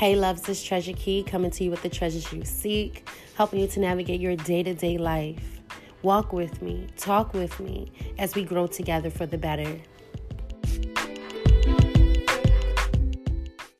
Hey, 0.00 0.16
loves, 0.16 0.40
this 0.40 0.64
Treasure 0.64 0.94
Key 0.94 1.22
coming 1.22 1.50
to 1.50 1.62
you 1.62 1.70
with 1.70 1.82
the 1.82 1.90
treasures 1.90 2.32
you 2.32 2.42
seek, 2.42 3.06
helping 3.34 3.60
you 3.60 3.66
to 3.66 3.80
navigate 3.80 4.18
your 4.18 4.34
day 4.34 4.62
to 4.62 4.72
day 4.72 4.96
life. 4.96 5.60
Walk 6.00 6.32
with 6.32 6.62
me, 6.62 6.86
talk 6.96 7.34
with 7.34 7.60
me 7.60 7.92
as 8.18 8.34
we 8.34 8.42
grow 8.42 8.66
together 8.66 9.10
for 9.10 9.26
the 9.26 9.36
better. 9.36 9.78